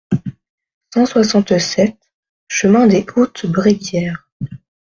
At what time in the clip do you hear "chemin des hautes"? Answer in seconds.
2.47-3.45